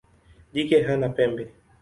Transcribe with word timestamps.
Jike 0.53 0.79
hana 0.87 1.09
pembe. 1.15 1.49